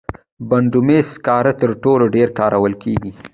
بټومینس 0.49 1.07
سکاره 1.15 1.53
تر 1.61 1.69
ټولو 1.83 2.05
ډېر 2.15 2.27
کارول 2.39 2.73
کېږي. 2.83 3.11